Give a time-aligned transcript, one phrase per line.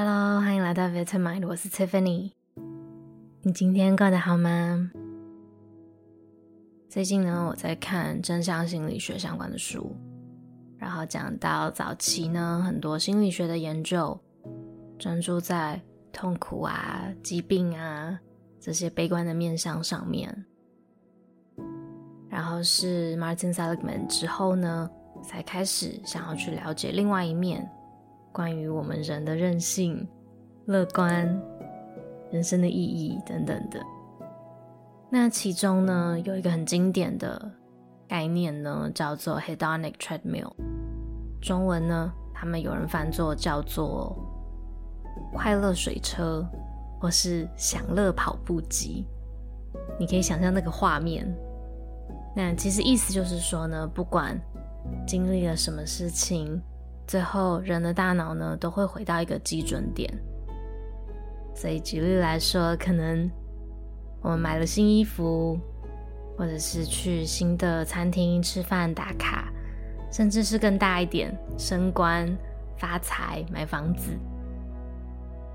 [0.00, 2.30] Hello，欢迎来到 Vitamind，我是 Tiffany。
[3.42, 4.92] 你今天过得好吗？
[6.88, 9.96] 最近呢，我在看正向心理学相关的书，
[10.76, 14.16] 然后讲到早期呢，很多心理学的研究
[15.00, 18.16] 专注在痛苦啊、疾病啊
[18.60, 20.44] 这些悲观的面向上面。
[22.28, 24.88] 然后是 Martin Seligman 之后呢，
[25.24, 27.68] 才开始想要去了解另外一面，
[28.32, 30.06] 关于我们人的韧性、
[30.66, 31.26] 乐观、
[32.30, 33.80] 人生的意义等等的。
[35.10, 37.50] 那其中呢，有一个很经典的
[38.06, 40.52] 概念呢，叫做 Hedonic Treadmill。
[41.40, 44.16] 中文呢，他们有人翻作叫做
[45.32, 46.46] 快乐水车，
[47.00, 49.06] 或是享乐跑步机。
[49.98, 51.26] 你可以想象那个画面。
[52.36, 54.38] 那其实意思就是说呢，不管
[55.06, 56.60] 经历了什么事情，
[57.08, 60.08] 最后人的大脑呢都会回到一个基准点。
[61.54, 63.28] 所以举例来说，可能
[64.20, 65.58] 我们买了新衣服，
[66.36, 69.50] 或者是去新的餐厅吃饭打卡，
[70.12, 72.28] 甚至是更大一点，升官
[72.76, 74.12] 发财、买房子，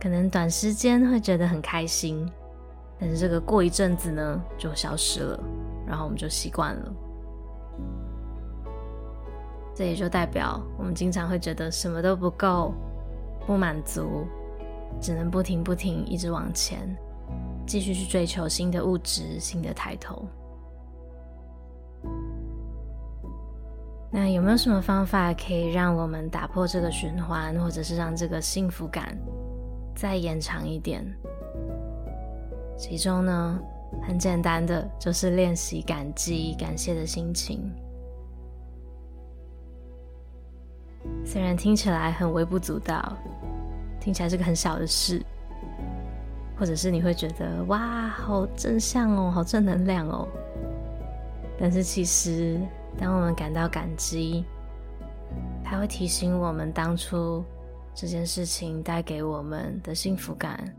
[0.00, 2.26] 可能短时间会觉得很开心，
[2.98, 5.38] 但是这个过一阵子呢就消失了。
[5.86, 6.92] 然后我们就习惯了，
[9.80, 12.74] 这也就代表我们经常会觉得什么都不够，
[13.46, 14.26] 不满足，
[15.00, 16.94] 只能不停不停一直往前，
[17.66, 20.22] 继续去追求新的物质、新的抬头。
[24.10, 29.16] 那有没有什么方法可以让我们打破这个循环，或者是让这个幸福感
[29.96, 31.02] 再延长一点？
[32.76, 33.58] 其中呢，
[34.06, 37.72] 很简单的，就是练习感激、感谢的心情。
[41.24, 43.16] 虽然听起来很微不足道，
[44.00, 45.22] 听起来是个很小的事，
[46.58, 50.26] 或者是你会觉得哇，好正向哦，好正能量哦。
[51.58, 52.60] 但是其实，
[52.98, 54.44] 当我们感到感激，
[55.62, 57.44] 它会提醒我们当初
[57.94, 60.74] 这件事情带给我们的幸福感。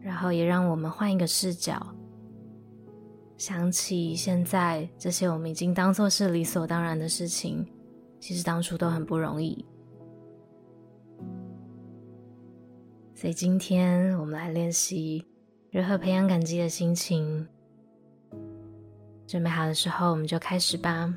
[0.00, 1.86] 然后也让我们换一个视角，
[3.36, 7.66] 想起现在这些我们已经当做是理所当然的事情，
[8.20, 9.64] 其实当初都很不容易。
[13.14, 15.24] 所以今天我们来练习
[15.72, 17.46] 如何培养感激的心情。
[19.26, 21.14] 准备好的时候，我们就开始吧。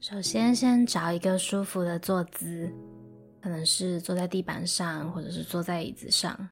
[0.00, 2.72] 首先，先找一个舒服的坐姿。
[3.40, 6.50] 可能是坐在地板上，或者是坐在椅子上，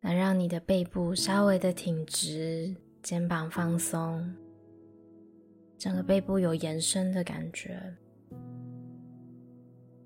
[0.00, 4.32] 能让你的背部稍微的挺直，肩膀放松，
[5.80, 7.80] 整个背部有延伸的感觉。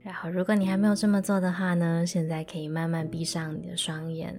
[0.01, 4.39] 然后，如果你还没有这么做的话呢，现在可以慢慢闭上你的双眼，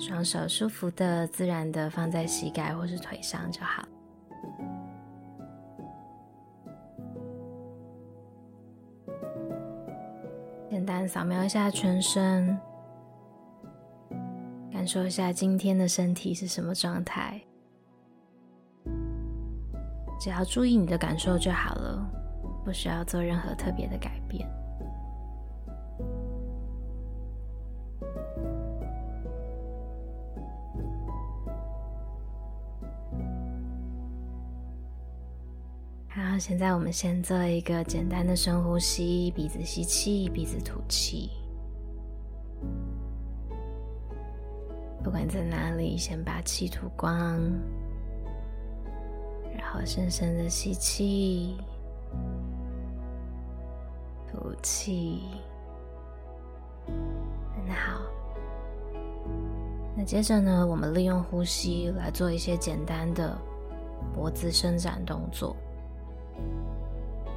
[0.00, 3.86] 双手舒服的、自然的放在膝盖或是腿上就好。
[10.68, 12.58] 简单扫描一下全身，
[14.86, 17.42] 感受一下今天的身体是什么状态。
[20.20, 22.08] 只要注意你的感受就好了，
[22.64, 24.48] 不需要做任何特别的改变。
[36.06, 41.32] 好，现在我们先做一个简单的深呼吸，鼻子吸气，鼻子吐气。
[45.28, 47.40] 在哪里，先把气吐光，
[49.56, 51.56] 然后深深的吸气，
[54.30, 55.22] 吐气。
[56.86, 58.00] 很好。
[59.96, 63.36] 那接着呢，我们利用呼吸来做一些简单的
[64.14, 65.56] 脖子伸展动作。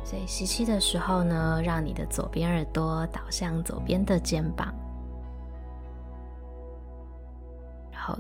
[0.04, 4.74] 所以吸气的时候呢，让你的左边耳朵倒向左边的肩膀，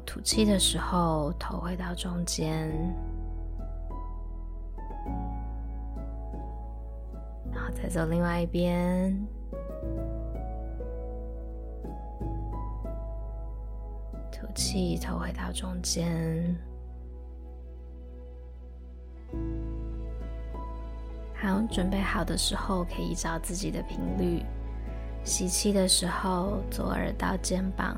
[0.05, 2.69] 吐气的时候，头回到中间，
[7.53, 9.15] 然后再走另外一边，
[14.31, 16.55] 吐气，头回到中间。
[21.41, 24.43] 好，准备好的时候，可以依照自己的频率，
[25.23, 27.95] 吸气的时候，左耳到肩膀，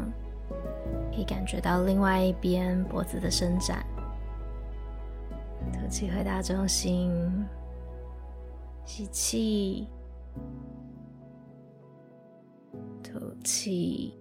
[1.12, 3.86] 可以感觉到另外一边脖子的伸展，
[5.74, 7.12] 吐气回到中心，
[8.86, 9.88] 吸气，
[13.04, 14.18] 吐气，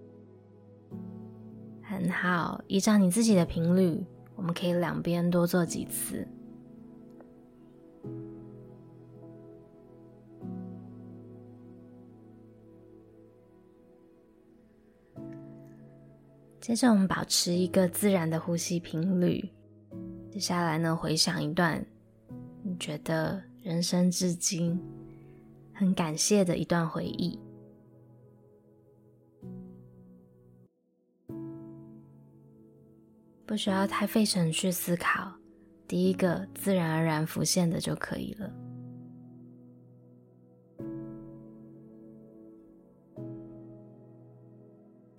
[1.81, 2.61] 很好。
[2.67, 4.05] 依照你自己的频率，
[4.35, 6.27] 我们可以两边多做几次。
[16.61, 19.43] 接着，我们保持一个自然的呼吸频率。
[20.31, 21.83] 接下来呢，回想一段
[22.61, 24.79] 你觉得人生至今
[25.73, 27.39] 很感谢的一段回忆，
[33.47, 35.33] 不需要太费神去思考，
[35.87, 38.70] 第一个自然而然浮现的就可以了。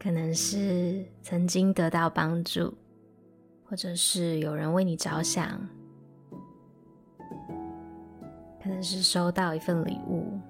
[0.03, 2.75] 可能是曾经得到帮助，
[3.65, 5.49] 或者是有人为你着想，
[8.61, 10.41] 可能是收到一份礼物，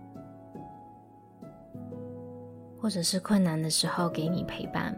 [2.81, 4.96] 或者是困难的时候给你陪伴。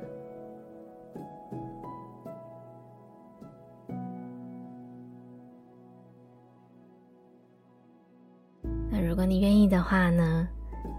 [8.88, 10.46] 那如果你愿意的话呢，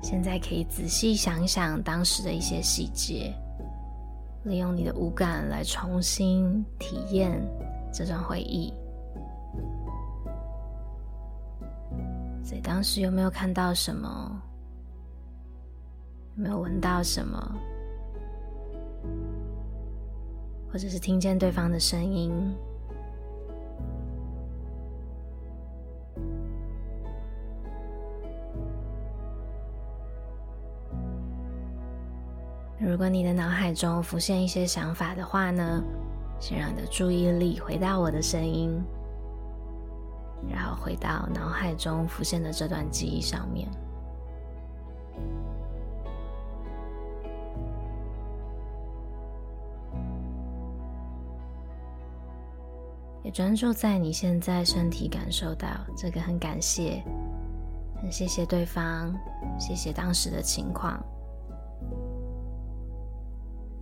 [0.03, 3.33] 现在可以仔细想想当时的一些细节。
[4.45, 7.41] 利用你的五感来重新体验
[7.91, 8.73] 这段回忆。
[12.43, 14.41] 所以当时有没有看到什么？
[16.37, 17.55] 有没有闻到什么？
[20.71, 22.31] 或者是听见对方的声音？
[32.77, 35.81] 如果你的脑海中浮现一些想法的话呢，
[36.39, 38.83] 先让你的注意力回到我的声音，
[40.49, 43.67] 然后回到脑海中浮现的这段记忆上面，
[53.23, 57.01] 也专注在你现在身体感受到这个很感谢，
[58.01, 59.15] 很谢谢对方，
[59.57, 61.01] 谢谢当时的情况。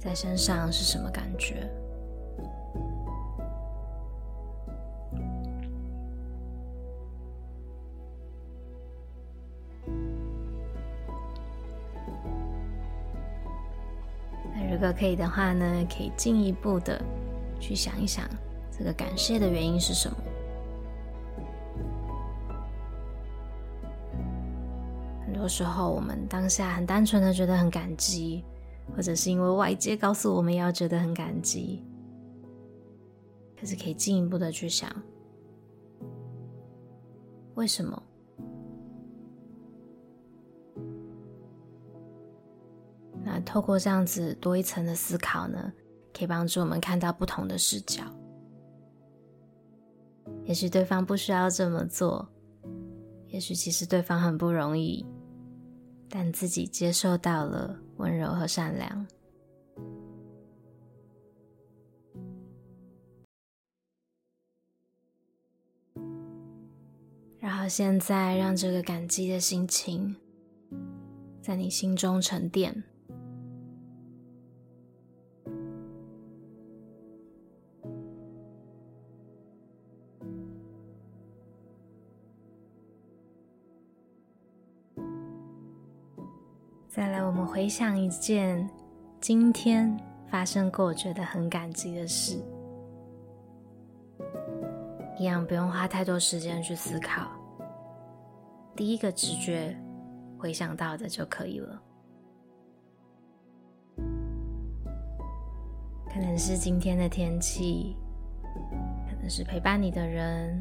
[0.03, 1.65] 在身上是什么感觉？
[14.53, 17.01] 那如果可以的话呢，可以进一步的
[17.61, 18.27] 去想一想，
[18.77, 20.17] 这个感谢的原因是什么？
[25.25, 28.43] 很多时候，我们当下很单纯的觉得很感激。
[28.95, 31.83] 或者是因为外界告诉我们要觉得很感激，
[33.59, 34.89] 可是可以进一步的去想，
[37.55, 38.01] 为什么？
[43.23, 45.71] 那透过这样子多一层的思考呢，
[46.13, 48.03] 可以帮助我们看到不同的视角。
[50.43, 52.27] 也许对方不需要这么做，
[53.27, 55.05] 也许其实对方很不容易。
[56.09, 59.07] 但自己接受到了温柔和善良，
[67.39, 70.15] 然后现在让这个感激的心情
[71.41, 72.83] 在你心中沉淀。
[87.53, 88.67] 回想一件
[89.21, 89.95] 今天
[90.25, 92.43] 发生过觉得很感激的事，
[95.19, 97.29] 一样不用花太多时间去思考，
[98.75, 99.79] 第一个直觉
[100.35, 101.79] 回想到的就可以了。
[106.11, 107.95] 可能是今天的天气，
[109.07, 110.59] 可能是陪伴你的人，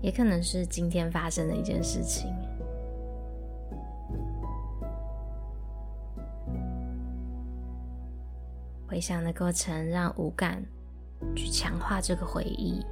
[0.00, 2.34] 也可能是今天发生的一件事情。
[8.96, 10.64] 回想的过程，让五感
[11.34, 12.82] 去强化这个回忆。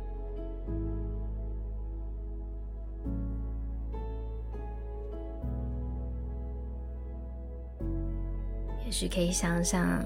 [8.85, 10.05] 也许可以想想，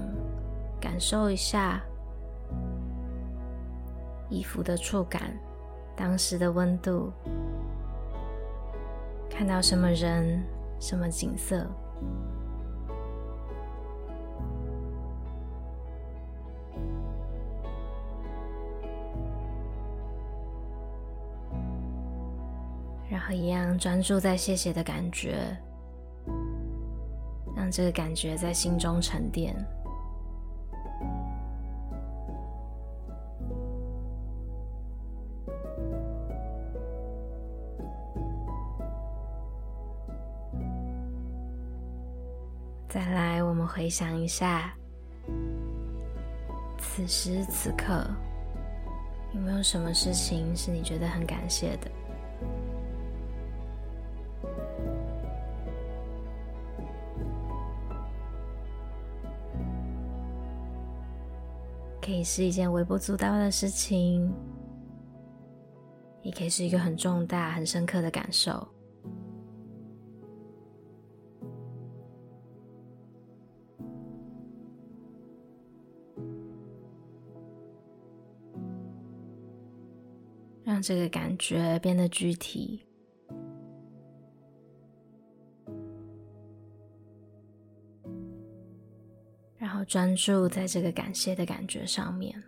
[0.79, 1.81] 感受一下
[4.29, 5.37] 衣服的触感，
[5.97, 7.11] 当时的温度，
[9.29, 10.41] 看到什么人，
[10.79, 11.67] 什么景色。
[23.79, 25.57] 专注在谢谢的感觉，
[27.55, 29.55] 让这个感觉在心中沉淀。
[42.89, 44.73] 再来，我们回想一下，
[46.79, 48.05] 此时此刻
[49.33, 51.89] 有没有什么事情是你觉得很感谢的？
[62.09, 64.33] 可以是一件微不足道的事情，
[66.23, 68.67] 也可以是一个很重大、很深刻的感受。
[80.63, 82.83] 让这个感觉变得具体，
[89.69, 92.43] 然后专注在这个感谢的感觉上面。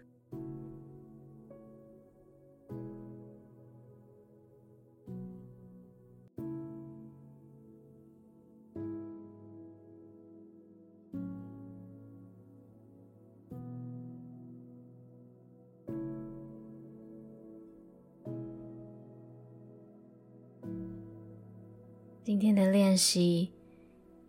[22.23, 23.51] 今天的练习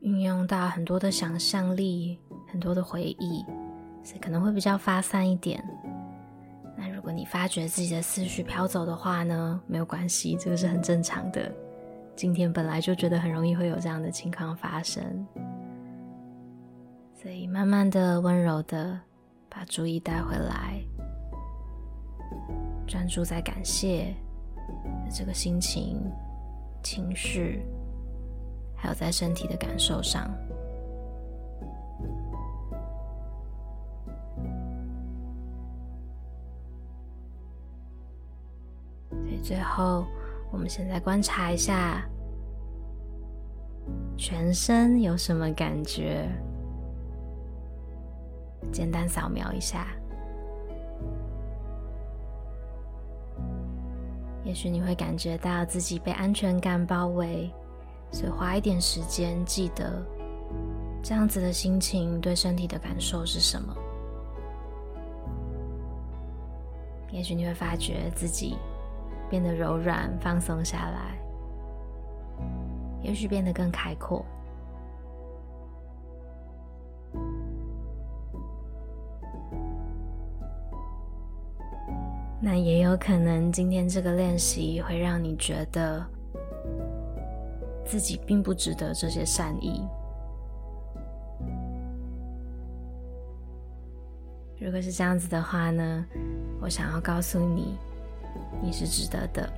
[0.00, 2.18] 运用到很多的想象力，
[2.52, 3.42] 很多的回忆，
[4.04, 5.64] 所以可能会比较发散一点。
[6.76, 11.50] 那如果你发觉自己的思绪飘走的话呢，没有关系，这个是很正常的。
[12.14, 15.26] 今天本来就觉得很容易会有这样的情况发生，
[17.14, 19.00] 所以慢慢的、温柔的
[19.48, 20.78] 把注意带回来，
[22.86, 24.14] 专注在感谢
[25.06, 25.98] 的这个心情、
[26.82, 27.64] 情绪。
[28.76, 30.28] 还有在身体的感受上，
[39.42, 40.06] 最后，
[40.52, 42.08] 我们现在观察一下
[44.16, 46.28] 全身有什么感觉，
[48.70, 49.88] 简单扫描一下，
[54.44, 57.52] 也许你会感觉到自己被安全感包围。
[58.12, 60.04] 所以花一点时间，记得
[61.02, 63.74] 这样子的心情对身体的感受是什么？
[67.10, 68.56] 也许你会发觉自己
[69.32, 71.18] 变得柔软、放松下来，
[73.00, 74.22] 也许变得更开阔。
[82.42, 86.04] 那也有可能，今天这个练习会让你觉得。
[87.84, 89.86] 自己并不值得这些善意。
[94.58, 96.06] 如果是这样子的话呢，
[96.58, 97.76] 我想要告诉你，
[98.62, 99.52] 你是值得的。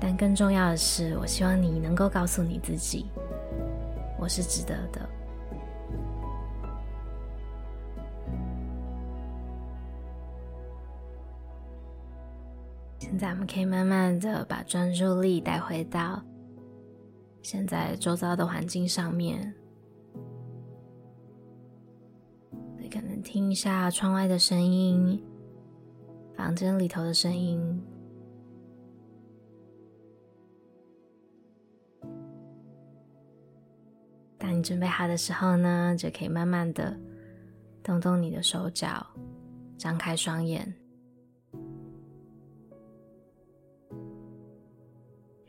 [0.00, 3.06] 但更重要的是，我希望你能够告诉你自己，
[4.18, 5.08] 我是值得的。
[12.98, 16.22] 现在我们可以慢慢的把专注力带回到
[17.42, 19.54] 现在周遭的环境上面，
[22.76, 25.20] 你可能听一下窗外的声音，
[26.38, 27.82] 房间里头的声音。
[34.38, 36.96] 当你准备好的时候呢，就可以慢慢的
[37.82, 39.04] 动动你的手脚，
[39.76, 40.72] 张开双眼。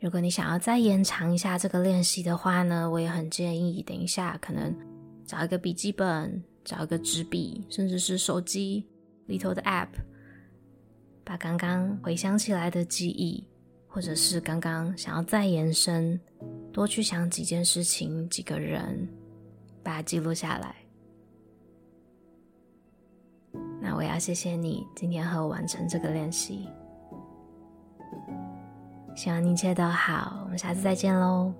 [0.00, 4.74] 如果你想要再延长一下这个练习的话呢，我也很建议，等一下可能
[5.24, 8.84] 找一个笔记本，找一个纸笔，甚至是手机
[9.26, 9.90] 里头的 App，
[11.30, 13.46] 把刚刚回想起来的记忆，
[13.86, 16.20] 或者是刚刚想要再延伸，
[16.72, 19.08] 多去想几件事情、几个人，
[19.80, 20.74] 把它记录下来。
[23.80, 26.68] 那我要谢谢你今天和我完成这个练习。
[29.14, 31.54] 希望你一切都好，我们下次再见喽。